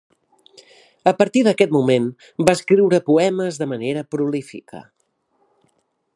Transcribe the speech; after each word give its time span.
A 1.11 1.11
partir 1.19 1.43
d’aquest 1.47 1.75
moment 1.77 2.07
va 2.49 2.57
escriure 2.59 3.03
poemes 3.11 3.61
de 3.65 3.69
manera 3.75 4.07
prolífica. 4.17 4.83